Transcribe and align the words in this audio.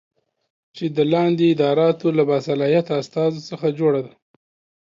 چې 0.75 0.85
د 0.95 0.97
لاندې 1.13 1.45
اداراتو 1.53 2.07
له 2.17 2.23
باصلاحیته 2.29 2.93
استازو 3.01 3.39
څخه 3.49 3.67
جوړه 3.79 3.99
دی 4.05 4.13